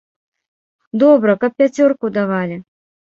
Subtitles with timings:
[1.03, 2.57] Добра, каб пяцёрку давалі.